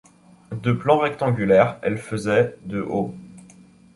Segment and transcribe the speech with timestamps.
[0.63, 3.13] De plan rectangulaire, elle faisait de haut.